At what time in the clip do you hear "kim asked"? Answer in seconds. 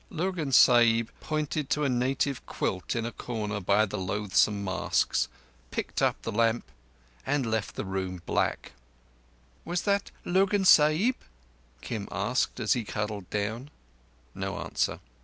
11.81-12.59